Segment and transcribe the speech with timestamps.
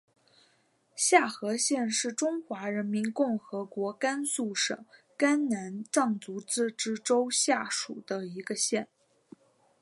[0.95, 4.83] 夏河县是中华人民共和国甘肃省
[5.15, 8.87] 甘南藏族自治州下属的一个县。